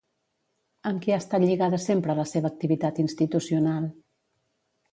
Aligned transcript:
Amb 0.91 1.03
qui 1.03 1.13
ha 1.15 1.19
estat 1.23 1.45
lligada 1.49 1.79
sempre 1.85 2.17
la 2.21 2.27
seva 2.31 2.51
activitat 2.53 3.05
institucional? 3.07 3.87